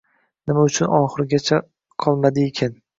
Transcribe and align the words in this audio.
Nima 0.49 0.63
uchun 0.69 0.95
oxirigacha 1.01 1.63
qolmadiykin 2.07 2.79